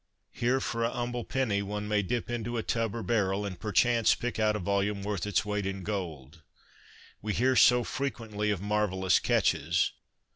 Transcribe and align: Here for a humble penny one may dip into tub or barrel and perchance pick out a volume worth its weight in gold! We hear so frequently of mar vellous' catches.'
Here 0.31 0.59
for 0.59 0.83
a 0.83 0.89
humble 0.89 1.23
penny 1.23 1.61
one 1.61 1.87
may 1.87 2.01
dip 2.01 2.27
into 2.27 2.59
tub 2.63 2.95
or 2.95 3.03
barrel 3.03 3.45
and 3.45 3.59
perchance 3.59 4.15
pick 4.15 4.39
out 4.39 4.55
a 4.55 4.59
volume 4.59 5.03
worth 5.03 5.27
its 5.27 5.45
weight 5.45 5.67
in 5.67 5.83
gold! 5.83 6.41
We 7.21 7.33
hear 7.35 7.55
so 7.55 7.83
frequently 7.83 8.49
of 8.49 8.63
mar 8.63 8.87
vellous' 8.87 9.21
catches.' 9.21 9.91